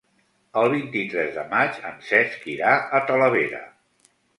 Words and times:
El 0.61 0.69
vint-i-tres 0.75 1.29
de 1.37 1.45
maig 1.53 1.79
en 1.93 2.03
Cesc 2.09 2.51
irà 2.59 2.77
a 3.01 3.07
Talavera. 3.13 3.67